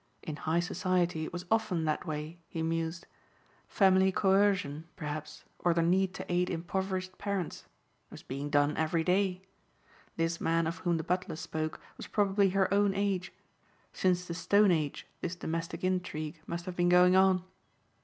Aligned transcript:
In 0.23 0.35
high 0.35 0.59
society 0.61 1.25
it 1.25 1.31
was 1.31 1.45
often 1.51 1.85
that 1.85 2.07
way, 2.07 2.39
he 2.47 2.63
mused. 2.63 3.05
Family 3.67 4.11
coercion, 4.11 4.87
perhaps, 4.95 5.43
or 5.59 5.75
the 5.75 5.83
need 5.83 6.15
to 6.15 6.25
aid 6.27 6.49
impoverished 6.49 7.19
parents. 7.19 7.65
It 8.07 8.11
was 8.13 8.23
being 8.23 8.49
done 8.49 8.75
every 8.77 9.03
day. 9.03 9.43
This 10.17 10.41
man 10.41 10.65
of 10.65 10.77
whom 10.79 10.97
the 10.97 11.03
butler 11.03 11.35
spoke 11.35 11.79
was 11.97 12.07
probably 12.07 12.49
her 12.49 12.73
own 12.73 12.95
age. 12.95 13.31
Since 13.93 14.25
the 14.25 14.33
stone 14.33 14.71
age 14.71 15.05
this 15.21 15.35
domestic 15.35 15.83
intrigue 15.83 16.41
must 16.47 16.65
have 16.65 16.75
been 16.75 16.89
going 16.89 17.15
on. 17.15 17.43